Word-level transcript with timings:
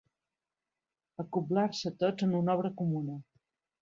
Acoblar-se 1.23 1.93
tots 2.05 2.29
en 2.29 2.35
una 2.41 2.57
obra 2.59 2.73
comuna. 2.81 3.19